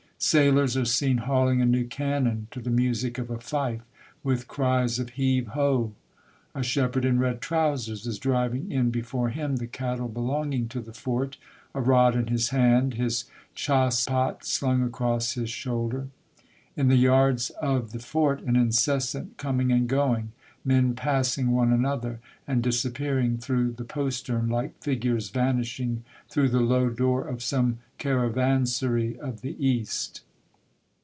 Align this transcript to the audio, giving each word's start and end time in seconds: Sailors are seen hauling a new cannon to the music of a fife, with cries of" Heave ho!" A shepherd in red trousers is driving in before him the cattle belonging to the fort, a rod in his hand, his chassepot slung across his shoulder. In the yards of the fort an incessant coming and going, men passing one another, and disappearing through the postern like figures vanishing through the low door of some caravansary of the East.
Sailors 0.23 0.77
are 0.77 0.85
seen 0.85 1.17
hauling 1.17 1.63
a 1.63 1.65
new 1.65 1.83
cannon 1.87 2.45
to 2.51 2.59
the 2.61 2.69
music 2.69 3.17
of 3.17 3.31
a 3.31 3.39
fife, 3.39 3.81
with 4.23 4.47
cries 4.47 4.99
of" 4.99 5.09
Heave 5.17 5.47
ho!" 5.47 5.93
A 6.53 6.61
shepherd 6.61 7.05
in 7.05 7.17
red 7.17 7.41
trousers 7.41 8.05
is 8.05 8.19
driving 8.19 8.71
in 8.71 8.91
before 8.91 9.29
him 9.29 9.55
the 9.55 9.65
cattle 9.65 10.07
belonging 10.07 10.67
to 10.67 10.79
the 10.79 10.93
fort, 10.93 11.37
a 11.73 11.81
rod 11.81 12.15
in 12.15 12.27
his 12.27 12.49
hand, 12.49 12.93
his 12.93 13.25
chassepot 13.55 14.43
slung 14.45 14.83
across 14.83 15.31
his 15.33 15.49
shoulder. 15.49 16.09
In 16.77 16.87
the 16.87 16.97
yards 16.97 17.49
of 17.59 17.91
the 17.91 17.97
fort 17.97 18.43
an 18.43 18.55
incessant 18.55 19.37
coming 19.37 19.71
and 19.71 19.89
going, 19.89 20.33
men 20.63 20.93
passing 20.93 21.49
one 21.49 21.73
another, 21.73 22.19
and 22.47 22.61
disappearing 22.61 23.35
through 23.35 23.71
the 23.71 23.83
postern 23.83 24.47
like 24.47 24.77
figures 24.79 25.29
vanishing 25.31 26.03
through 26.29 26.47
the 26.49 26.59
low 26.59 26.87
door 26.87 27.27
of 27.27 27.41
some 27.41 27.75
caravansary 27.97 29.17
of 29.19 29.41
the 29.41 29.55
East. 29.65 30.21